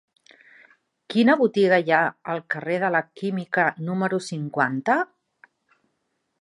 Quina 1.13 1.35
botiga 1.41 1.77
hi 1.83 1.93
ha 1.97 1.99
al 2.35 2.41
carrer 2.55 2.79
de 2.85 2.91
la 2.97 3.03
Química 3.21 3.69
número 3.91 4.23
cinquanta? 4.33 4.97